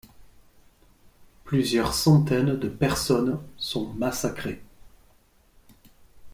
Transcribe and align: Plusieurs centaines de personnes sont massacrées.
Plusieurs 1.43 1.93
centaines 1.93 2.57
de 2.57 2.67
personnes 2.69 3.39
sont 3.55 3.93
massacrées. 3.93 4.63